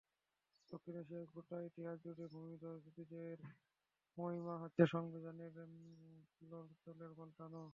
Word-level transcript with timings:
দক্ষিণ 0.69 0.95
এশিয়ার 0.95 1.25
গোটা 1.33 1.57
ইতিহাসজুড়ে 1.61 2.25
ভূমিধস 2.33 2.81
বিজয়ের 2.97 3.39
মহিমা 4.17 4.55
হচ্ছে 4.57 4.83
সংবিধানের 4.93 5.53
খোলনলচে 6.33 6.91
পাল্টানো। 7.17 7.63